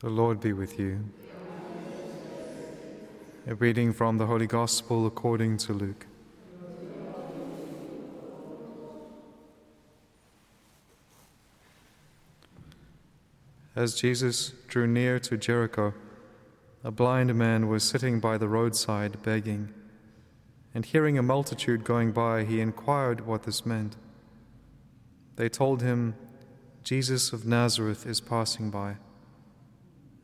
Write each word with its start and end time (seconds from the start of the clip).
The 0.00 0.08
Lord 0.08 0.40
be 0.40 0.54
with 0.54 0.78
you. 0.78 1.04
A 3.46 3.54
reading 3.54 3.92
from 3.92 4.16
the 4.16 4.24
Holy 4.24 4.46
Gospel 4.46 5.06
according 5.06 5.58
to 5.58 5.74
Luke. 5.74 6.06
As 13.76 13.94
Jesus 13.94 14.54
drew 14.68 14.86
near 14.86 15.18
to 15.18 15.36
Jericho, 15.36 15.92
a 16.82 16.90
blind 16.90 17.34
man 17.34 17.68
was 17.68 17.84
sitting 17.84 18.20
by 18.20 18.38
the 18.38 18.48
roadside 18.48 19.22
begging. 19.22 19.68
And 20.74 20.86
hearing 20.86 21.18
a 21.18 21.22
multitude 21.22 21.84
going 21.84 22.12
by, 22.12 22.44
he 22.44 22.62
inquired 22.62 23.26
what 23.26 23.42
this 23.42 23.66
meant. 23.66 23.96
They 25.36 25.50
told 25.50 25.82
him, 25.82 26.14
Jesus 26.84 27.34
of 27.34 27.44
Nazareth 27.44 28.06
is 28.06 28.22
passing 28.22 28.70
by. 28.70 28.96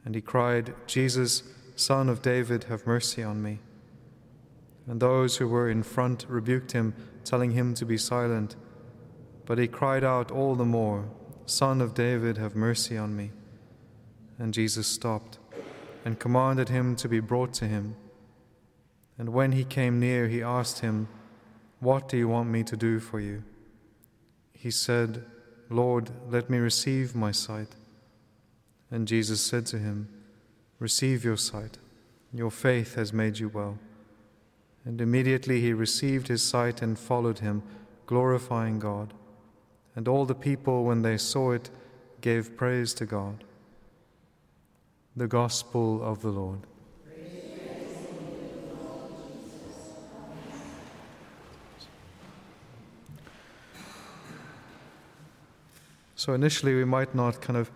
And 0.06 0.14
he 0.14 0.20
cried, 0.20 0.72
Jesus, 0.86 1.42
Son 1.74 2.08
of 2.08 2.22
David, 2.22 2.64
have 2.64 2.86
mercy 2.86 3.24
on 3.24 3.42
me. 3.42 3.58
And 4.86 5.00
those 5.00 5.36
who 5.36 5.48
were 5.48 5.68
in 5.68 5.82
front 5.82 6.24
rebuked 6.28 6.72
him, 6.72 6.94
telling 7.24 7.50
him 7.50 7.74
to 7.74 7.84
be 7.84 7.98
silent. 7.98 8.54
But 9.46 9.58
he 9.58 9.66
cried 9.66 10.04
out 10.04 10.30
all 10.30 10.54
the 10.54 10.64
more, 10.64 11.10
Son 11.44 11.80
of 11.80 11.92
David, 11.92 12.38
have 12.38 12.54
mercy 12.54 12.96
on 12.96 13.16
me. 13.16 13.32
And 14.38 14.54
Jesus 14.54 14.86
stopped 14.86 15.40
and 16.04 16.20
commanded 16.20 16.68
him 16.68 16.94
to 16.96 17.08
be 17.08 17.18
brought 17.18 17.52
to 17.54 17.66
him. 17.66 17.96
And 19.18 19.30
when 19.30 19.52
he 19.52 19.64
came 19.64 19.98
near, 19.98 20.28
he 20.28 20.40
asked 20.40 20.80
him, 20.80 21.08
What 21.80 22.08
do 22.08 22.16
you 22.16 22.28
want 22.28 22.48
me 22.48 22.62
to 22.62 22.76
do 22.76 23.00
for 23.00 23.18
you? 23.18 23.42
He 24.52 24.70
said, 24.70 25.24
Lord, 25.68 26.10
let 26.28 26.48
me 26.48 26.58
receive 26.58 27.16
my 27.16 27.32
sight. 27.32 27.74
And 28.90 29.08
Jesus 29.08 29.40
said 29.40 29.66
to 29.66 29.78
him, 29.78 30.08
Receive 30.78 31.24
your 31.24 31.36
sight. 31.36 31.78
Your 32.32 32.50
faith 32.50 32.94
has 32.94 33.12
made 33.12 33.38
you 33.38 33.48
well. 33.48 33.78
And 34.84 35.00
immediately 35.00 35.60
he 35.60 35.72
received 35.72 36.28
his 36.28 36.42
sight 36.42 36.82
and 36.82 36.98
followed 36.98 37.40
him, 37.40 37.62
glorifying 38.06 38.78
God. 38.78 39.14
And 39.96 40.06
all 40.06 40.26
the 40.26 40.34
people, 40.34 40.84
when 40.84 41.02
they 41.02 41.16
saw 41.16 41.52
it, 41.52 41.70
gave 42.20 42.56
praise 42.56 42.94
to 42.94 43.06
God. 43.06 43.42
The 45.16 45.26
Gospel 45.26 46.02
of 46.02 46.22
the 46.22 46.28
Lord. 46.28 46.60
So, 56.18 56.32
initially, 56.32 56.74
we 56.74 56.84
might 56.84 57.14
not 57.14 57.40
kind 57.40 57.56
of 57.56 57.70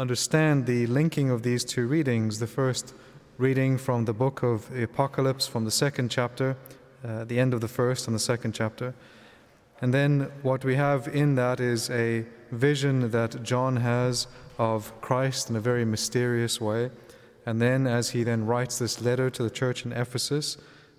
understand 0.00 0.64
the 0.64 0.86
linking 0.86 1.28
of 1.30 1.42
these 1.42 1.62
two 1.62 1.86
readings. 1.86 2.38
The 2.38 2.46
first 2.46 2.94
reading 3.36 3.76
from 3.76 4.06
the 4.06 4.14
book 4.14 4.42
of 4.42 4.70
the 4.70 4.82
Apocalypse, 4.82 5.46
from 5.46 5.66
the 5.66 5.70
second 5.70 6.10
chapter, 6.10 6.56
uh, 7.04 7.24
the 7.24 7.38
end 7.38 7.52
of 7.52 7.60
the 7.60 7.68
first 7.68 8.06
and 8.06 8.14
the 8.14 8.20
second 8.20 8.52
chapter. 8.54 8.94
And 9.82 9.92
then 9.92 10.32
what 10.40 10.64
we 10.64 10.76
have 10.76 11.06
in 11.08 11.34
that 11.34 11.60
is 11.60 11.90
a 11.90 12.24
vision 12.50 13.10
that 13.10 13.42
John 13.42 13.76
has 13.76 14.26
of 14.58 14.98
Christ 15.02 15.50
in 15.50 15.56
a 15.56 15.60
very 15.60 15.84
mysterious 15.84 16.62
way. 16.62 16.90
And 17.44 17.60
then, 17.60 17.86
as 17.86 18.10
he 18.10 18.22
then 18.22 18.46
writes 18.46 18.78
this 18.78 19.02
letter 19.02 19.28
to 19.28 19.42
the 19.42 19.50
church 19.50 19.84
in 19.84 19.92
Ephesus, 19.92 20.56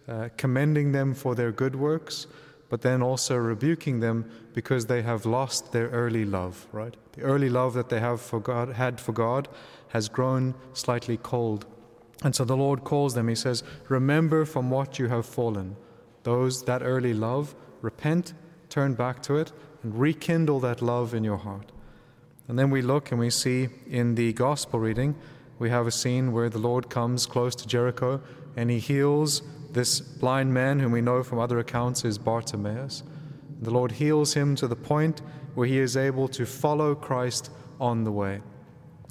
uh, 0.08 0.30
commending 0.38 0.92
them 0.92 1.16
for 1.16 1.34
their 1.34 1.52
good 1.52 1.76
works, 1.76 2.28
but 2.72 2.84
then 2.84 3.04
also 3.04 3.36
rebuking 3.36 4.00
them 4.00 4.32
because 4.54 4.86
they 4.86 5.02
have 5.02 5.26
lost 5.26 5.74
their 5.74 5.90
early 5.90 6.24
love, 6.24 6.68
right? 6.72 6.96
The 7.12 7.22
early 7.22 7.50
love 7.50 7.74
that 7.74 7.90
they 7.90 8.00
have 8.00 8.22
for 8.22 8.40
God, 8.40 8.70
had 8.70 9.02
for 9.02 9.12
God 9.12 9.50
has 9.90 10.08
grown 10.08 10.56
slightly 10.72 11.18
cold. 11.18 11.66
And 12.24 12.34
so 12.34 12.46
the 12.46 12.56
Lord 12.56 12.86
calls 12.86 13.14
them, 13.14 13.28
He 13.28 13.36
says, 13.36 13.62
Remember 13.90 14.46
from 14.46 14.70
what 14.70 15.00
you 15.00 15.10
have 15.10 15.26
fallen. 15.26 15.76
Those, 16.24 16.64
that 16.64 16.82
early 16.82 17.14
love, 17.14 17.56
repent, 17.82 18.34
turn 18.70 18.94
back 18.94 19.22
to 19.24 19.36
it, 19.36 19.52
and 19.84 20.00
rekindle 20.00 20.62
that 20.62 20.82
love 20.82 21.14
in 21.14 21.26
your 21.26 21.40
heart. 21.40 21.74
And 22.48 22.58
then 22.58 22.70
we 22.70 22.82
look 22.82 23.12
and 23.12 23.20
we 23.20 23.32
see 23.32 23.68
in 23.86 24.16
the 24.16 24.32
gospel 24.32 24.80
reading, 24.80 25.16
we 25.60 25.70
have 25.72 25.88
a 25.88 25.92
scene 25.92 26.32
where 26.32 26.50
the 26.50 26.58
Lord 26.58 26.90
comes 26.90 27.26
close 27.26 27.54
to 27.56 27.68
Jericho 27.68 28.22
and 28.56 28.70
He 28.70 28.80
heals 28.80 29.42
this 29.74 30.00
blind 30.00 30.54
man, 30.54 30.80
whom 30.80 30.92
we 30.92 31.02
know 31.02 31.24
from 31.24 31.40
other 31.40 31.60
accounts 31.60 32.04
is 32.06 32.18
Bartimaeus. 32.18 33.04
The 33.62 33.72
Lord 33.72 33.92
heals 33.92 34.34
him 34.34 34.56
to 34.56 34.68
the 34.68 34.76
point 34.76 35.22
where 35.56 35.68
he 35.68 35.80
is 35.80 35.96
able 35.96 36.28
to 36.30 36.46
follow 36.46 36.96
Christ 36.96 37.50
on 37.80 38.04
the 38.04 38.12
way. 38.12 38.42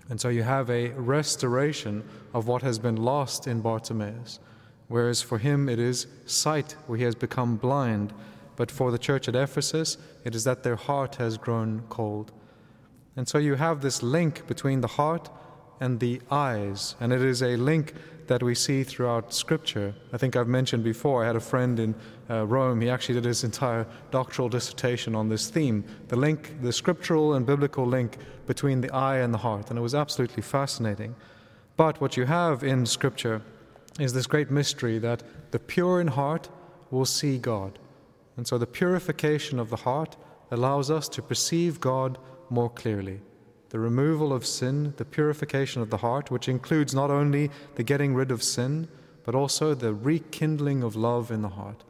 And 0.09 0.21
so 0.21 0.28
you 0.28 0.43
have 0.43 0.69
a 0.71 0.88
restoration 0.91 2.03
of 2.34 2.48
what 2.48 2.62
has 2.62 2.78
been 2.78 2.97
lost 2.97 3.47
in 3.47 3.60
Bartimaeus. 3.60 4.41
Whereas 4.88 5.22
for 5.22 5.38
him 5.38 5.69
it 5.69 5.78
is 5.78 6.09
sight, 6.26 6.75
where 6.87 6.98
he 6.98 7.04
has 7.04 7.15
become 7.15 7.56
blind. 7.56 8.12
But 8.56 8.71
for 8.71 8.91
the 8.91 8.98
church 8.98 9.28
at 9.28 9.37
Ephesus, 9.37 9.97
it 10.25 10.34
is 10.34 10.44
that 10.44 10.65
their 10.65 10.77
heart 10.77 11.16
has 11.16 11.38
grown 11.38 11.84
cold. 11.88 12.32
And 13.16 13.28
so 13.28 13.38
you 13.38 13.54
have 13.54 13.81
this 13.81 14.03
link 14.03 14.47
between 14.48 14.81
the 14.81 14.88
heart 14.88 15.31
and 15.80 15.98
the 15.98 16.20
eyes. 16.30 16.94
And 17.00 17.12
it 17.12 17.22
is 17.22 17.42
a 17.42 17.56
link 17.56 17.94
that 18.26 18.42
we 18.44 18.54
see 18.54 18.84
throughout 18.84 19.34
Scripture. 19.34 19.92
I 20.12 20.16
think 20.16 20.36
I've 20.36 20.46
mentioned 20.46 20.84
before, 20.84 21.24
I 21.24 21.26
had 21.26 21.34
a 21.34 21.41
friend 21.41 21.80
in 21.80 21.94
uh, 22.30 22.46
Rome, 22.46 22.80
he 22.80 22.88
actually 22.88 23.16
did 23.16 23.24
his 23.24 23.42
entire 23.42 23.86
doctoral 24.12 24.48
dissertation 24.48 25.16
on 25.16 25.28
this 25.28 25.50
theme 25.50 25.82
the 26.06 26.16
link, 26.16 26.62
the 26.62 26.72
scriptural 26.72 27.34
and 27.34 27.44
biblical 27.44 27.84
link 27.84 28.18
between 28.46 28.82
the 28.82 28.94
eye 28.94 29.18
and 29.18 29.34
the 29.34 29.38
heart. 29.38 29.70
And 29.70 29.78
it 29.78 29.82
was 29.82 29.96
absolutely 29.96 30.42
fascinating. 30.42 31.16
But 31.76 32.00
what 32.00 32.16
you 32.16 32.26
have 32.26 32.62
in 32.62 32.86
Scripture 32.86 33.42
is 33.98 34.12
this 34.12 34.26
great 34.28 34.50
mystery 34.50 34.98
that 34.98 35.22
the 35.50 35.58
pure 35.58 36.00
in 36.00 36.08
heart 36.08 36.48
will 36.92 37.06
see 37.06 37.38
God. 37.38 37.78
And 38.36 38.47
so 38.47 38.58
the 38.58 38.66
purification 38.66 39.58
of 39.58 39.70
the 39.70 39.76
heart 39.76 40.16
allows 40.50 40.91
us 40.91 41.08
to 41.08 41.22
perceive 41.22 41.80
God 41.80 42.18
more 42.48 42.70
clearly 42.70 43.22
the 43.70 43.78
removal 43.78 44.32
of 44.32 44.44
sin, 44.44 44.94
the 44.97 45.04
purification 45.04 45.81
of 45.81 45.91
the 45.91 45.98
heart, 45.98 46.31
which 46.31 46.48
includes 46.48 46.94
not 46.94 47.10
only 47.10 47.50
the 47.76 47.84
getting 47.84 48.14
rid 48.14 48.31
of 48.31 48.42
sin, 48.42 48.88
but 49.25 49.34
also 49.34 49.75
the 49.75 49.94
rekindling 49.94 50.82
of 50.82 50.97
love 50.97 51.31
in 51.31 51.42
the 51.42 51.50
heart. 51.50 51.84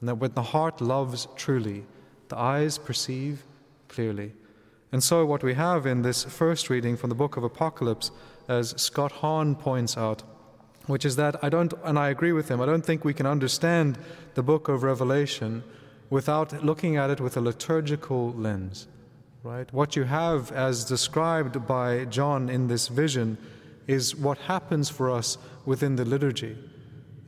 And 0.00 0.08
that 0.08 0.16
when 0.16 0.32
the 0.34 0.42
heart 0.42 0.80
loves 0.80 1.26
truly, 1.34 1.86
the 2.28 2.38
eyes 2.38 2.78
perceive 2.78 3.42
clearly. 3.88 4.32
And 4.92 5.02
so, 5.02 5.26
what 5.26 5.42
we 5.42 5.54
have 5.54 5.86
in 5.86 6.02
this 6.02 6.22
first 6.22 6.70
reading 6.70 6.96
from 6.96 7.10
the 7.10 7.16
book 7.16 7.36
of 7.36 7.42
Apocalypse, 7.42 8.12
as 8.46 8.80
Scott 8.80 9.10
Hahn 9.10 9.56
points 9.56 9.96
out, 9.96 10.22
which 10.86 11.04
is 11.04 11.16
that 11.16 11.42
I 11.42 11.48
don't, 11.48 11.74
and 11.82 11.98
I 11.98 12.10
agree 12.10 12.32
with 12.32 12.48
him, 12.48 12.60
I 12.60 12.66
don't 12.66 12.86
think 12.86 13.04
we 13.04 13.14
can 13.14 13.26
understand 13.26 13.98
the 14.34 14.42
book 14.42 14.68
of 14.68 14.84
Revelation 14.84 15.64
without 16.10 16.64
looking 16.64 16.96
at 16.96 17.10
it 17.10 17.20
with 17.20 17.36
a 17.36 17.40
liturgical 17.40 18.32
lens 18.34 18.86
right? 19.44 19.70
What 19.72 19.94
you 19.94 20.04
have 20.04 20.50
as 20.52 20.84
described 20.84 21.66
by 21.66 22.06
John 22.06 22.48
in 22.48 22.66
this 22.66 22.88
vision 22.88 23.36
is 23.86 24.16
what 24.16 24.38
happens 24.38 24.88
for 24.88 25.10
us 25.10 25.36
within 25.66 25.96
the 25.96 26.04
liturgy. 26.04 26.56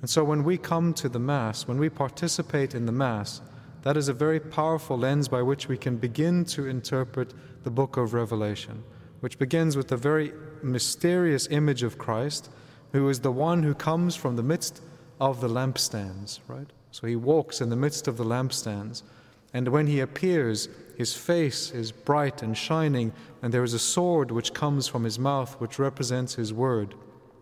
And 0.01 0.09
so 0.09 0.25
when 0.25 0.43
we 0.43 0.57
come 0.57 0.95
to 0.95 1.11
the 1.11 1.19
Mass, 1.19 1.69
when 1.69 1.79
we 1.79 1.91
participate 1.91 2.75
in 2.75 2.87
the 2.87 2.93
Mass, 2.93 3.43
that 3.83 3.99
is 3.99 4.09
a 4.09 4.15
very 4.15 4.41
powerful 4.41 4.97
lens 4.97 5.29
by 5.29 5.43
which 5.43 5.69
we 5.69 5.77
can 5.77 5.97
begin 5.97 6.45
to 6.47 6.67
interpret 6.67 7.35
the 7.65 7.71
book 7.71 7.99
of 7.99 8.15
Revelation, 8.15 8.83
which 9.21 9.39
begins 9.39 9.77
with 9.77 9.89
the 9.89 9.97
very 9.97 10.33
mysterious 10.63 11.47
image 11.51 11.83
of 11.83 11.99
Christ, 11.99 12.51
who 12.93 13.09
is 13.11 13.21
the 13.21 13.33
one 13.33 13.63
who 13.63 13.75
comes 13.75 14.17
from 14.17 14.37
the 14.37 14.43
midst 14.43 14.81
of 15.21 15.41
the 15.43 15.49
lampstands, 15.49 16.41
right? 16.49 16.69
So 16.93 17.07
he 17.07 17.17
walks 17.17 17.61
in 17.61 17.69
the 17.69 17.77
midst 17.77 18.09
of 18.09 18.17
the 18.17 18.25
lampstands. 18.25 19.03
And 19.57 19.69
when 19.69 19.87
he 19.87 20.01
appears, 20.01 20.69
his 20.99 21.15
face 21.15 21.71
is 21.71 21.91
bright 21.91 22.43
and 22.43 22.55
shining, 22.55 23.15
and 23.41 23.55
there 23.55 23.65
is 23.65 23.73
a 23.73 23.79
sword 23.79 24.31
which 24.31 24.53
comes 24.53 24.87
from 24.87 25.05
his 25.05 25.19
mouth, 25.19 25.59
which 25.59 25.79
represents 25.79 26.35
his 26.35 26.53
word. 26.53 26.95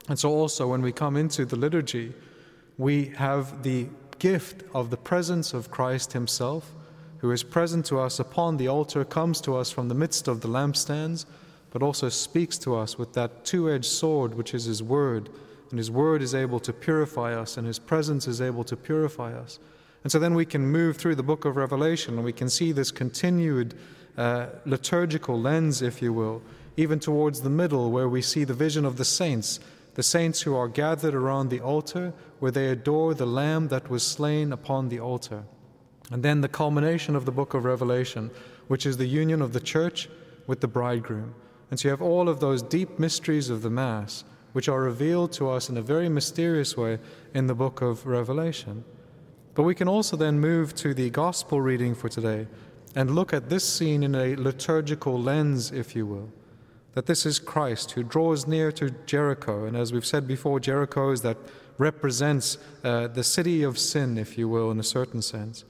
And 0.08 0.16
so, 0.16 0.30
also, 0.30 0.68
when 0.68 0.80
we 0.80 0.92
come 0.92 1.16
into 1.16 1.44
the 1.44 1.56
liturgy, 1.56 2.14
we 2.78 3.06
have 3.16 3.64
the 3.64 3.88
gift 4.20 4.62
of 4.72 4.90
the 4.90 4.96
presence 4.96 5.52
of 5.52 5.72
Christ 5.72 6.12
himself, 6.12 6.70
who 7.18 7.32
is 7.32 7.42
present 7.42 7.84
to 7.86 7.98
us 7.98 8.20
upon 8.20 8.58
the 8.58 8.68
altar, 8.68 9.04
comes 9.04 9.40
to 9.40 9.56
us 9.56 9.72
from 9.72 9.88
the 9.88 9.94
midst 9.96 10.28
of 10.28 10.40
the 10.40 10.48
lampstands, 10.48 11.26
but 11.72 11.82
also 11.82 12.08
speaks 12.08 12.58
to 12.58 12.76
us 12.76 12.96
with 12.96 13.12
that 13.14 13.44
two 13.44 13.68
edged 13.68 13.86
sword, 13.86 14.34
which 14.34 14.54
is 14.54 14.66
his 14.66 14.84
word. 14.84 15.30
And 15.70 15.80
his 15.80 15.90
word 15.90 16.22
is 16.22 16.32
able 16.32 16.60
to 16.60 16.72
purify 16.72 17.34
us, 17.34 17.56
and 17.56 17.66
his 17.66 17.80
presence 17.80 18.28
is 18.28 18.40
able 18.40 18.62
to 18.62 18.76
purify 18.76 19.32
us. 19.32 19.58
And 20.04 20.12
so 20.12 20.18
then 20.18 20.34
we 20.34 20.44
can 20.44 20.66
move 20.66 20.98
through 20.98 21.14
the 21.14 21.22
book 21.22 21.46
of 21.46 21.56
Revelation 21.56 22.14
and 22.14 22.24
we 22.24 22.32
can 22.32 22.50
see 22.50 22.72
this 22.72 22.90
continued 22.90 23.74
uh, 24.16 24.46
liturgical 24.66 25.40
lens, 25.40 25.80
if 25.82 26.02
you 26.02 26.12
will, 26.12 26.42
even 26.76 27.00
towards 27.00 27.40
the 27.40 27.50
middle 27.50 27.90
where 27.90 28.08
we 28.08 28.20
see 28.20 28.44
the 28.44 28.54
vision 28.54 28.84
of 28.84 28.98
the 28.98 29.04
saints, 29.04 29.60
the 29.94 30.02
saints 30.02 30.42
who 30.42 30.54
are 30.54 30.68
gathered 30.68 31.14
around 31.14 31.48
the 31.48 31.60
altar 31.60 32.12
where 32.38 32.52
they 32.52 32.68
adore 32.68 33.14
the 33.14 33.26
Lamb 33.26 33.68
that 33.68 33.88
was 33.88 34.02
slain 34.02 34.52
upon 34.52 34.90
the 34.90 35.00
altar. 35.00 35.44
And 36.10 36.22
then 36.22 36.42
the 36.42 36.48
culmination 36.48 37.16
of 37.16 37.24
the 37.24 37.32
book 37.32 37.54
of 37.54 37.64
Revelation, 37.64 38.30
which 38.68 38.84
is 38.84 38.98
the 38.98 39.06
union 39.06 39.40
of 39.40 39.54
the 39.54 39.60
church 39.60 40.10
with 40.46 40.60
the 40.60 40.68
bridegroom. 40.68 41.34
And 41.70 41.80
so 41.80 41.88
you 41.88 41.90
have 41.90 42.02
all 42.02 42.28
of 42.28 42.40
those 42.40 42.60
deep 42.60 42.98
mysteries 42.98 43.48
of 43.48 43.62
the 43.62 43.70
Mass, 43.70 44.24
which 44.52 44.68
are 44.68 44.82
revealed 44.82 45.32
to 45.32 45.48
us 45.48 45.70
in 45.70 45.78
a 45.78 45.82
very 45.82 46.10
mysterious 46.10 46.76
way 46.76 46.98
in 47.32 47.46
the 47.46 47.54
book 47.54 47.80
of 47.80 48.06
Revelation. 48.06 48.84
But 49.54 49.62
we 49.62 49.74
can 49.74 49.88
also 49.88 50.16
then 50.16 50.40
move 50.40 50.74
to 50.76 50.94
the 50.94 51.10
gospel 51.10 51.60
reading 51.60 51.94
for 51.94 52.08
today 52.08 52.48
and 52.96 53.14
look 53.14 53.32
at 53.32 53.48
this 53.48 53.64
scene 53.64 54.02
in 54.02 54.14
a 54.14 54.36
liturgical 54.36 55.20
lens, 55.20 55.70
if 55.70 55.94
you 55.94 56.06
will. 56.06 56.32
That 56.94 57.06
this 57.06 57.26
is 57.26 57.38
Christ 57.38 57.92
who 57.92 58.02
draws 58.02 58.46
near 58.46 58.70
to 58.72 58.90
Jericho. 59.06 59.64
And 59.64 59.76
as 59.76 59.92
we've 59.92 60.06
said 60.06 60.26
before, 60.26 60.60
Jericho 60.60 61.10
is 61.10 61.22
that 61.22 61.36
represents 61.78 62.58
uh, 62.84 63.08
the 63.08 63.24
city 63.24 63.62
of 63.62 63.78
sin, 63.78 64.16
if 64.16 64.38
you 64.38 64.48
will, 64.48 64.70
in 64.70 64.78
a 64.78 64.84
certain 64.84 65.22
sense. 65.22 65.64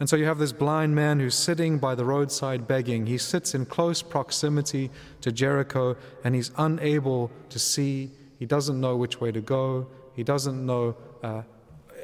And 0.00 0.08
so 0.08 0.16
you 0.16 0.24
have 0.24 0.38
this 0.38 0.52
blind 0.52 0.94
man 0.94 1.20
who's 1.20 1.34
sitting 1.34 1.78
by 1.78 1.94
the 1.94 2.04
roadside 2.04 2.66
begging. 2.66 3.06
He 3.06 3.18
sits 3.18 3.54
in 3.54 3.66
close 3.66 4.02
proximity 4.02 4.90
to 5.20 5.30
Jericho 5.30 5.96
and 6.24 6.34
he's 6.34 6.50
unable 6.56 7.30
to 7.50 7.58
see. 7.58 8.10
He 8.38 8.46
doesn't 8.46 8.80
know 8.80 8.96
which 8.96 9.20
way 9.20 9.30
to 9.32 9.40
go. 9.40 9.86
He 10.16 10.24
doesn't 10.24 10.64
know 10.64 10.96
uh, 11.22 11.42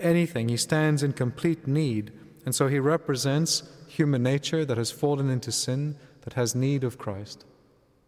anything. 0.00 0.49
He 0.49 0.56
stands 0.56 1.02
in 1.02 1.12
complete 1.12 1.67
need. 1.67 2.12
And 2.44 2.55
so 2.55 2.69
he 2.69 2.79
represents 2.79 3.62
human 3.88 4.23
nature 4.23 4.64
that 4.64 4.79
has 4.79 4.91
fallen 4.91 5.29
into 5.29 5.52
sin, 5.52 5.97
that 6.23 6.35
has 6.35 6.55
need 6.55 6.85
of 6.85 6.99
Christ. 6.99 7.44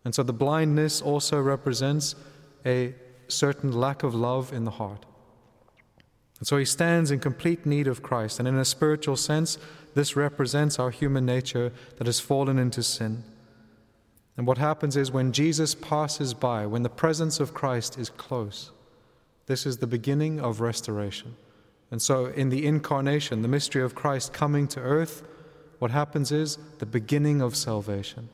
And 0.05 0.15
so 0.15 0.23
the 0.23 0.33
blindness 0.33 1.01
also 1.01 1.41
represents 1.41 2.15
a 2.67 2.95
certain 3.29 3.73
lack 3.73 4.03
of 4.03 4.15
love 4.15 4.53
in 4.53 4.65
the 4.65 4.73
heart. 4.73 5.07
And 6.39 6.47
so 6.47 6.57
he 6.57 6.65
stands 6.65 7.11
in 7.11 7.21
complete 7.21 7.67
need 7.67 7.87
of 7.87 8.03
Christ. 8.03 8.39
And 8.39 8.49
in 8.49 8.57
a 8.57 8.65
spiritual 8.65 9.17
sense, 9.17 9.59
this 9.95 10.17
represents 10.17 10.79
our 10.79 10.91
human 10.91 11.25
nature 11.25 11.73
that 11.99 12.07
has 12.07 12.19
fallen 12.19 12.59
into 12.59 12.83
sin. 12.83 13.25
And 14.37 14.47
what 14.47 14.59
happens 14.59 14.97
is 14.97 15.13
when 15.13 15.33
Jesus 15.33 15.75
passes 15.75 16.35
by, 16.35 16.67
when 16.67 16.83
the 16.83 16.89
presence 16.89 17.39
of 17.39 17.55
Christ 17.55 17.99
is 17.99 18.09
close, 18.09 18.71
this 19.47 19.67
is 19.67 19.79
the 19.79 19.87
beginning 19.87 20.41
of 20.41 20.61
restoration. 20.61 21.37
And 21.93 22.01
so, 22.01 22.27
in 22.27 22.49
the 22.49 22.67
incarnation, 22.67 23.43
the 23.43 23.49
mystery 23.49 23.83
of 23.83 23.95
Christ 23.95 24.33
coming 24.33 24.67
to 24.69 24.81
earth, 24.81 25.23
what 25.79 25.91
happens 25.91 26.33
is 26.33 26.57
the 26.79 26.87
beginning 26.87 27.43
of 27.43 27.55
salvation. 27.55 28.31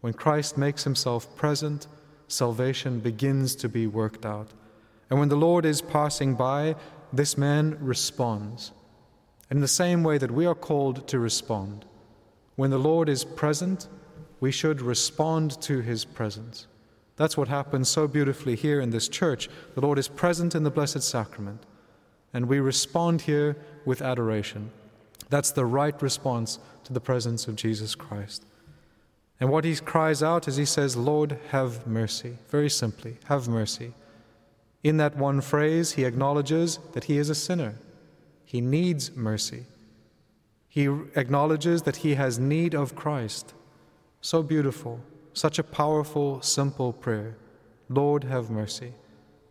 When 0.00 0.12
Christ 0.12 0.58
makes 0.58 0.82
himself 0.82 1.34
present, 1.36 1.86
salvation 2.26 2.98
begins 2.98 3.54
to 3.56 3.68
be 3.68 3.86
worked 3.86 4.26
out. 4.26 4.48
And 5.08 5.20
when 5.20 5.28
the 5.28 5.36
Lord 5.36 5.64
is 5.64 5.80
passing 5.80 6.34
by, 6.34 6.74
this 7.12 7.38
man 7.38 7.78
responds. 7.80 8.72
In 9.52 9.60
the 9.60 9.68
same 9.68 10.02
way 10.02 10.18
that 10.18 10.32
we 10.32 10.44
are 10.44 10.54
called 10.56 11.06
to 11.06 11.20
respond. 11.20 11.84
When 12.56 12.70
the 12.70 12.78
Lord 12.78 13.08
is 13.08 13.24
present, 13.24 13.86
we 14.40 14.50
should 14.50 14.82
respond 14.82 15.60
to 15.62 15.78
his 15.78 16.04
presence. 16.04 16.66
That's 17.14 17.36
what 17.36 17.46
happens 17.46 17.88
so 17.88 18.08
beautifully 18.08 18.56
here 18.56 18.80
in 18.80 18.90
this 18.90 19.08
church. 19.08 19.48
The 19.76 19.80
Lord 19.80 19.96
is 19.96 20.08
present 20.08 20.56
in 20.56 20.64
the 20.64 20.70
Blessed 20.70 21.02
Sacrament, 21.02 21.64
and 22.36 22.50
we 22.50 22.60
respond 22.60 23.22
here 23.22 23.56
with 23.86 24.02
adoration. 24.02 24.70
That's 25.30 25.52
the 25.52 25.64
right 25.64 26.02
response 26.02 26.58
to 26.84 26.92
the 26.92 27.00
presence 27.00 27.48
of 27.48 27.56
Jesus 27.56 27.94
Christ. 27.94 28.44
And 29.40 29.48
what 29.48 29.64
he 29.64 29.74
cries 29.76 30.22
out 30.22 30.46
is 30.46 30.56
he 30.56 30.66
says, 30.66 30.98
Lord, 30.98 31.38
have 31.48 31.86
mercy. 31.86 32.36
Very 32.50 32.68
simply, 32.68 33.16
have 33.24 33.48
mercy. 33.48 33.94
In 34.84 34.98
that 34.98 35.16
one 35.16 35.40
phrase, 35.40 35.92
he 35.92 36.04
acknowledges 36.04 36.78
that 36.92 37.04
he 37.04 37.16
is 37.16 37.30
a 37.30 37.34
sinner. 37.34 37.76
He 38.44 38.60
needs 38.60 39.16
mercy. 39.16 39.64
He 40.68 40.90
acknowledges 41.14 41.84
that 41.84 41.96
he 41.96 42.16
has 42.16 42.38
need 42.38 42.74
of 42.74 42.94
Christ. 42.94 43.54
So 44.20 44.42
beautiful, 44.42 45.00
such 45.32 45.58
a 45.58 45.64
powerful, 45.64 46.42
simple 46.42 46.92
prayer. 46.92 47.38
Lord, 47.88 48.24
have 48.24 48.50
mercy. 48.50 48.92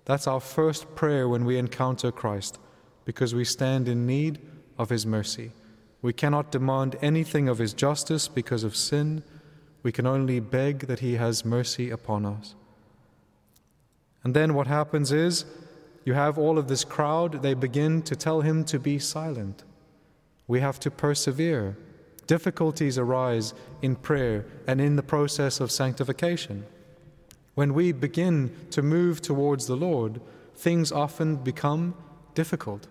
That's 0.05 0.27
our 0.27 0.39
first 0.39 0.93
prayer 0.93 1.27
when 1.27 1.45
we 1.45 1.57
encounter 1.57 2.11
Christ, 2.11 2.59
because 3.05 3.33
we 3.33 3.45
stand 3.45 3.87
in 3.87 4.05
need 4.05 4.39
of 4.77 4.89
his 4.89 5.05
mercy. 5.05 5.51
We 6.01 6.13
cannot 6.13 6.51
demand 6.51 6.97
anything 7.01 7.47
of 7.47 7.59
his 7.59 7.73
justice 7.73 8.27
because 8.27 8.63
of 8.63 8.75
sin. 8.75 9.23
We 9.83 9.91
can 9.91 10.05
only 10.05 10.39
beg 10.39 10.87
that 10.87 10.99
he 10.99 11.13
has 11.15 11.45
mercy 11.45 11.89
upon 11.89 12.25
us. 12.25 12.55
And 14.23 14.35
then 14.35 14.53
what 14.53 14.67
happens 14.67 15.11
is 15.11 15.45
you 16.03 16.13
have 16.13 16.37
all 16.37 16.57
of 16.57 16.67
this 16.67 16.83
crowd, 16.83 17.41
they 17.41 17.53
begin 17.53 18.01
to 18.03 18.15
tell 18.15 18.41
him 18.41 18.63
to 18.65 18.79
be 18.79 18.99
silent. 18.99 19.63
We 20.47 20.59
have 20.59 20.79
to 20.81 20.91
persevere. 20.91 21.77
Difficulties 22.27 22.97
arise 22.97 23.53
in 23.81 23.95
prayer 23.95 24.45
and 24.67 24.81
in 24.81 24.95
the 24.95 25.03
process 25.03 25.59
of 25.59 25.71
sanctification. 25.71 26.65
When 27.53 27.73
we 27.73 27.91
begin 27.91 28.55
to 28.71 28.81
move 28.81 29.21
towards 29.21 29.67
the 29.67 29.77
Lord, 29.77 30.21
things 30.55 30.91
often 30.91 31.37
become 31.37 31.95
difficult. 32.33 32.87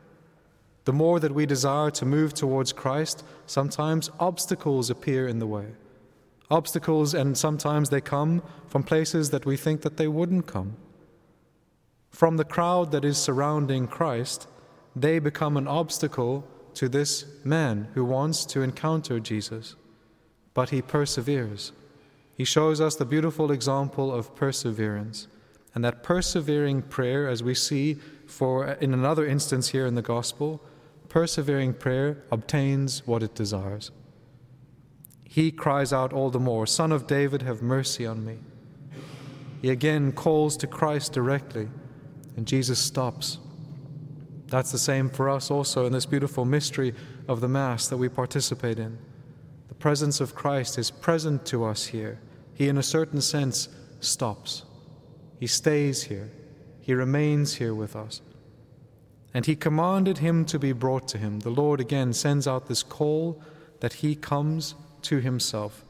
The 0.84 0.92
more 0.92 1.19
that 1.20 1.32
we 1.32 1.46
desire 1.46 1.90
to 1.92 2.04
move 2.04 2.34
towards 2.34 2.72
Christ, 2.72 3.25
sometimes 3.46 4.10
obstacles 4.20 4.90
appear 4.90 5.26
in 5.26 5.38
the 5.38 5.46
way. 5.46 5.69
Obstacles, 6.50 7.14
and 7.14 7.36
sometimes 7.38 7.88
they 7.88 8.02
come 8.02 8.42
from 8.69 8.82
places 8.82 9.31
that 9.31 9.46
we 9.46 9.56
think 9.56 9.81
that 9.81 9.96
they 9.96 10.08
wouldn't 10.08 10.46
come. 10.46 10.76
From 12.10 12.36
the 12.36 12.44
crowd 12.44 12.92
that 12.92 13.04
is 13.04 13.16
surrounding 13.16 13.88
Christ, 13.88 14.46
they 14.94 15.19
become 15.19 15.56
an 15.56 15.66
obstacle 15.66 16.46
to 16.75 16.88
this 16.88 17.25
man 17.44 17.88
who 17.94 18.04
wants 18.04 18.44
to 18.46 18.62
encounter 18.62 19.19
Jesus. 19.19 19.75
But 20.52 20.70
he 20.70 20.82
perseveres. 20.82 21.72
He 22.36 22.44
shows 22.44 22.81
us 22.81 22.94
the 22.94 23.04
beautiful 23.04 23.50
example 23.50 24.12
of 24.12 24.34
perseverance. 24.36 25.28
And 25.75 25.84
that 25.84 26.02
persevering 26.02 26.82
prayer, 26.82 27.26
as 27.26 27.42
we 27.42 27.54
see 27.54 27.94
for 28.26 28.66
in 28.66 28.94
another 28.94 29.26
instance 29.26 29.69
here 29.69 29.86
in 29.86 29.94
the 29.94 30.02
gospel, 30.02 30.62
persevering 31.14 31.72
prayer 31.72 32.25
obtains 32.32 33.06
what 33.06 33.22
it 33.22 33.37
desires. 33.37 33.93
He 35.22 35.52
cries 35.52 35.93
out 35.93 36.12
all 36.12 36.28
the 36.28 36.40
more, 36.40 36.66
Son 36.66 36.90
of 36.90 37.06
David, 37.06 37.43
have 37.43 37.62
mercy 37.62 38.05
on 38.05 38.25
me. 38.25 38.38
He 39.62 39.70
again 39.70 40.11
calls 40.11 40.56
to 40.56 40.66
Christ 40.66 41.12
directly 41.12 41.69
and 42.37 42.49
Jesus 42.49 42.81
stops. 42.81 43.38
That's 44.49 44.72
the 44.72 44.78
same 44.78 45.08
for 45.08 45.31
us 45.31 45.52
also 45.52 45.87
in 45.87 45.93
this 45.93 46.05
beautiful 46.05 46.44
mystery 46.44 46.93
of 47.28 47.40
the 47.40 47.46
Mass 47.46 47.87
that 47.87 47.96
we 47.96 48.08
participate 48.08 48.81
in. 48.81 48.99
The 49.69 49.75
presence 49.75 50.20
of 50.20 50.34
Christ 50.34 50.78
is 50.78 50.90
present 50.90 51.46
to 51.46 51.64
us 51.64 51.87
here. 51.87 52.19
He, 52.55 52.69
in 52.69 52.76
a 52.76 52.82
certain 52.82 53.20
sense, 53.20 53.69
stops. 54.00 54.64
He 55.38 55.46
stays 55.46 56.02
here. 56.02 56.32
He 56.81 56.93
remains 56.93 57.55
here 57.55 57.72
with 57.72 57.94
us. 57.94 58.20
And 59.34 59.46
he 59.46 59.56
commanded 59.56 60.19
him 60.19 60.44
to 60.46 60.58
be 60.58 60.72
brought 60.72 61.08
to 61.08 61.19
him. 61.19 61.41
The 61.41 61.50
Lord 61.50 61.81
again 61.81 62.12
sends 62.12 62.46
out 62.46 62.67
this 62.67 62.84
call 62.84 63.43
that 63.81 63.94
he 63.94 64.14
comes 64.14 64.76
to 65.03 65.19
himself. 65.19 65.84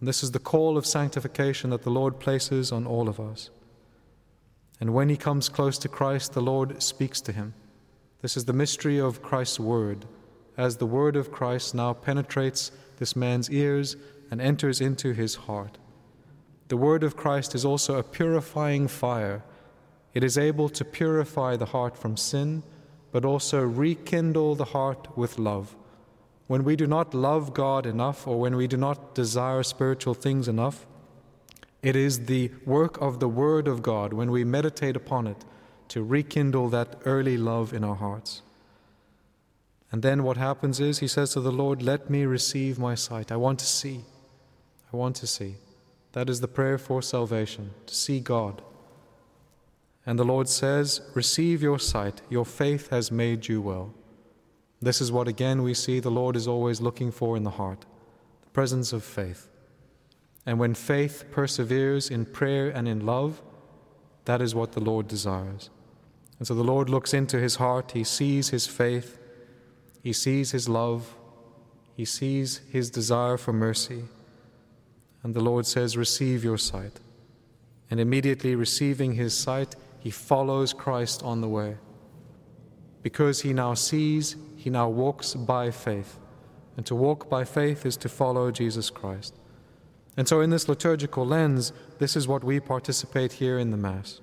And 0.00 0.08
this 0.08 0.22
is 0.22 0.32
the 0.32 0.40
call 0.40 0.76
of 0.76 0.84
sanctification 0.84 1.70
that 1.70 1.82
the 1.82 1.90
Lord 1.90 2.18
places 2.18 2.72
on 2.72 2.86
all 2.86 3.08
of 3.08 3.20
us. 3.20 3.50
And 4.80 4.92
when 4.92 5.08
he 5.08 5.16
comes 5.16 5.48
close 5.48 5.78
to 5.78 5.88
Christ, 5.88 6.34
the 6.34 6.42
Lord 6.42 6.82
speaks 6.82 7.20
to 7.22 7.32
him. 7.32 7.54
This 8.20 8.36
is 8.36 8.44
the 8.44 8.52
mystery 8.52 9.00
of 9.00 9.22
Christ's 9.22 9.60
word, 9.60 10.04
as 10.56 10.76
the 10.76 10.86
word 10.86 11.16
of 11.16 11.30
Christ 11.30 11.74
now 11.74 11.92
penetrates 11.92 12.72
this 12.98 13.14
man's 13.14 13.50
ears 13.50 13.96
and 14.30 14.40
enters 14.40 14.80
into 14.80 15.12
his 15.12 15.36
heart. 15.36 15.78
The 16.68 16.76
word 16.76 17.04
of 17.04 17.16
Christ 17.16 17.54
is 17.54 17.64
also 17.64 17.96
a 17.96 18.02
purifying 18.02 18.88
fire. 18.88 19.44
It 20.16 20.24
is 20.24 20.38
able 20.38 20.70
to 20.70 20.82
purify 20.82 21.56
the 21.56 21.66
heart 21.66 21.94
from 21.98 22.16
sin, 22.16 22.62
but 23.12 23.26
also 23.26 23.60
rekindle 23.60 24.54
the 24.54 24.72
heart 24.76 25.14
with 25.14 25.38
love. 25.38 25.76
When 26.46 26.64
we 26.64 26.74
do 26.74 26.86
not 26.86 27.12
love 27.12 27.52
God 27.52 27.84
enough, 27.84 28.26
or 28.26 28.40
when 28.40 28.56
we 28.56 28.66
do 28.66 28.78
not 28.78 29.14
desire 29.14 29.62
spiritual 29.62 30.14
things 30.14 30.48
enough, 30.48 30.86
it 31.82 31.94
is 31.94 32.24
the 32.24 32.50
work 32.64 32.98
of 32.98 33.20
the 33.20 33.28
Word 33.28 33.68
of 33.68 33.82
God 33.82 34.14
when 34.14 34.30
we 34.30 34.42
meditate 34.42 34.96
upon 34.96 35.26
it 35.26 35.44
to 35.88 36.02
rekindle 36.02 36.70
that 36.70 36.96
early 37.04 37.36
love 37.36 37.74
in 37.74 37.84
our 37.84 37.96
hearts. 37.96 38.40
And 39.92 40.00
then 40.00 40.22
what 40.22 40.38
happens 40.38 40.80
is 40.80 41.00
he 41.00 41.08
says 41.08 41.34
to 41.34 41.40
the 41.42 41.52
Lord, 41.52 41.82
Let 41.82 42.08
me 42.08 42.24
receive 42.24 42.78
my 42.78 42.94
sight. 42.94 43.30
I 43.30 43.36
want 43.36 43.58
to 43.58 43.66
see. 43.66 44.00
I 44.90 44.96
want 44.96 45.16
to 45.16 45.26
see. 45.26 45.56
That 46.12 46.30
is 46.30 46.40
the 46.40 46.48
prayer 46.48 46.78
for 46.78 47.02
salvation, 47.02 47.72
to 47.84 47.94
see 47.94 48.18
God. 48.20 48.62
And 50.06 50.18
the 50.18 50.24
Lord 50.24 50.48
says, 50.48 51.00
Receive 51.14 51.60
your 51.60 51.80
sight. 51.80 52.22
Your 52.30 52.44
faith 52.46 52.90
has 52.90 53.10
made 53.10 53.48
you 53.48 53.60
well. 53.60 53.92
This 54.80 55.00
is 55.00 55.10
what 55.10 55.26
again 55.26 55.62
we 55.62 55.74
see 55.74 55.98
the 55.98 56.10
Lord 56.10 56.36
is 56.36 56.46
always 56.46 56.80
looking 56.80 57.10
for 57.10 57.36
in 57.36 57.42
the 57.42 57.50
heart 57.50 57.84
the 58.42 58.50
presence 58.50 58.92
of 58.92 59.02
faith. 59.02 59.48
And 60.44 60.60
when 60.60 60.74
faith 60.74 61.24
perseveres 61.32 62.08
in 62.08 62.24
prayer 62.24 62.68
and 62.68 62.86
in 62.86 63.04
love, 63.04 63.42
that 64.26 64.40
is 64.40 64.54
what 64.54 64.72
the 64.72 64.80
Lord 64.80 65.08
desires. 65.08 65.70
And 66.38 66.46
so 66.46 66.54
the 66.54 66.62
Lord 66.62 66.88
looks 66.88 67.12
into 67.12 67.38
his 67.38 67.56
heart, 67.56 67.92
he 67.92 68.04
sees 68.04 68.50
his 68.50 68.66
faith, 68.66 69.18
he 70.02 70.12
sees 70.12 70.52
his 70.52 70.68
love, 70.68 71.16
he 71.96 72.04
sees 72.04 72.60
his 72.70 72.90
desire 72.90 73.36
for 73.36 73.52
mercy. 73.52 74.04
And 75.22 75.34
the 75.34 75.40
Lord 75.40 75.66
says, 75.66 75.96
Receive 75.96 76.44
your 76.44 76.58
sight. 76.58 77.00
And 77.90 77.98
immediately 77.98 78.54
receiving 78.54 79.14
his 79.14 79.36
sight, 79.36 79.74
he 80.06 80.10
follows 80.10 80.72
Christ 80.72 81.20
on 81.24 81.40
the 81.40 81.48
way. 81.48 81.78
Because 83.02 83.40
he 83.40 83.52
now 83.52 83.74
sees, 83.74 84.36
he 84.54 84.70
now 84.70 84.88
walks 84.88 85.34
by 85.34 85.72
faith. 85.72 86.20
And 86.76 86.86
to 86.86 86.94
walk 86.94 87.28
by 87.28 87.42
faith 87.42 87.84
is 87.84 87.96
to 87.96 88.08
follow 88.08 88.52
Jesus 88.52 88.88
Christ. 88.88 89.34
And 90.16 90.28
so, 90.28 90.40
in 90.40 90.50
this 90.50 90.68
liturgical 90.68 91.26
lens, 91.26 91.72
this 91.98 92.14
is 92.14 92.28
what 92.28 92.44
we 92.44 92.60
participate 92.60 93.32
here 93.32 93.58
in 93.58 93.72
the 93.72 93.76
Mass. 93.76 94.20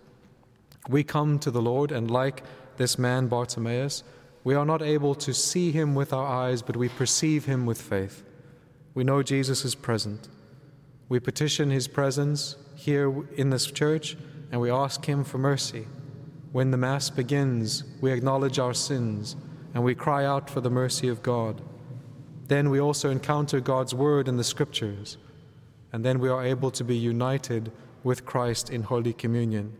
We 0.87 1.03
come 1.03 1.37
to 1.39 1.51
the 1.51 1.61
Lord, 1.61 1.91
and 1.91 2.09
like 2.09 2.43
this 2.77 2.97
man 2.97 3.27
Bartimaeus, 3.27 4.05
we 4.45 4.55
are 4.55 4.65
not 4.65 4.81
able 4.81 5.15
to 5.15 5.33
see 5.33 5.73
him 5.73 5.95
with 5.95 6.13
our 6.13 6.25
eyes, 6.25 6.61
but 6.61 6.77
we 6.77 6.87
perceive 6.87 7.43
him 7.43 7.65
with 7.65 7.81
faith. 7.81 8.23
We 8.93 9.03
know 9.03 9.21
Jesus 9.21 9.65
is 9.65 9.75
present. 9.75 10.29
We 11.09 11.19
petition 11.19 11.71
his 11.71 11.89
presence 11.89 12.55
here 12.77 13.13
in 13.35 13.49
this 13.49 13.69
church, 13.69 14.15
and 14.53 14.61
we 14.61 14.69
ask 14.69 15.03
him 15.05 15.23
for 15.23 15.39
mercy. 15.39 15.87
When 16.51 16.69
the 16.69 16.77
Mass 16.77 17.09
begins, 17.09 17.83
we 18.01 18.11
acknowledge 18.11 18.59
our 18.59 18.75
sins 18.75 19.35
and 19.73 19.83
we 19.83 19.95
cry 19.95 20.23
out 20.25 20.47
for 20.47 20.61
the 20.61 20.69
mercy 20.69 21.07
of 21.07 21.23
God. 21.23 21.59
Then 22.49 22.69
we 22.69 22.79
also 22.79 23.09
encounter 23.09 23.59
God's 23.59 23.95
Word 23.95 24.27
in 24.27 24.37
the 24.37 24.43
Scriptures, 24.43 25.17
and 25.91 26.05
then 26.05 26.19
we 26.19 26.29
are 26.29 26.45
able 26.45 26.69
to 26.69 26.83
be 26.83 26.95
united 26.95 27.71
with 28.03 28.27
Christ 28.27 28.69
in 28.69 28.83
Holy 28.83 29.11
Communion. 29.11 29.75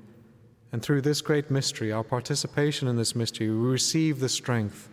And 0.71 0.81
through 0.81 1.01
this 1.01 1.21
great 1.21 1.51
mystery, 1.51 1.91
our 1.91 2.03
participation 2.03 2.87
in 2.87 2.97
this 2.97 3.15
mystery, 3.15 3.51
we 3.51 3.55
receive 3.55 4.19
the 4.19 4.27
strength 4.27 4.89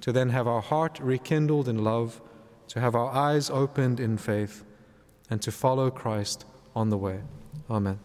to 0.00 0.10
then 0.10 0.30
have 0.30 0.48
our 0.48 0.62
heart 0.62 0.98
rekindled 1.00 1.68
in 1.68 1.84
love, 1.84 2.20
to 2.66 2.80
have 2.80 2.96
our 2.96 3.12
eyes 3.12 3.48
opened 3.48 4.00
in 4.00 4.18
faith, 4.18 4.64
and 5.30 5.40
to 5.40 5.52
follow 5.52 5.88
Christ 5.88 6.44
on 6.74 6.90
the 6.90 6.98
way. 6.98 7.20
Amen. 7.70 8.00